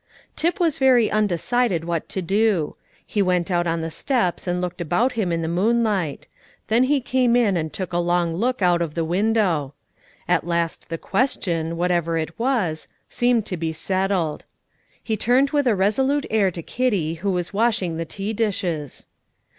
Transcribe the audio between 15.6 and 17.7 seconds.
a resolute air to Kitty who was